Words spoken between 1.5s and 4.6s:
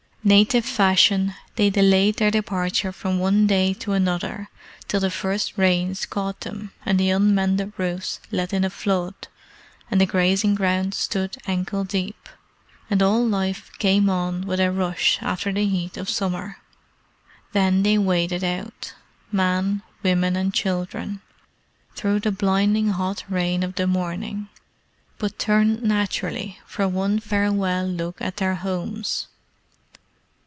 they delayed their departure from one day to another